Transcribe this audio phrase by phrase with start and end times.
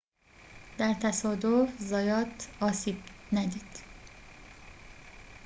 [0.77, 2.97] در تصادف زایات آسیب
[3.33, 3.83] ندید